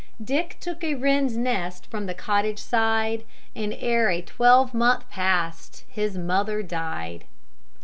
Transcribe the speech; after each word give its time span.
Dick 0.23 0.57
took 0.59 0.83
a 0.83 0.95
wren's 0.95 1.37
nest 1.37 1.85
from 1.91 2.07
the 2.07 2.15
cottage 2.15 2.57
side, 2.57 3.23
And 3.55 3.71
ere 3.71 4.09
a 4.09 4.23
twelvemonth 4.23 5.07
pass'd 5.11 5.83
his 5.87 6.17
mother 6.17 6.63
dy'd!" 6.63 7.25